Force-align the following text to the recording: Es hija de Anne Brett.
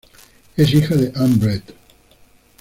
Es 0.57 0.73
hija 0.73 0.95
de 0.95 1.11
Anne 1.15 1.35
Brett. 1.35 1.75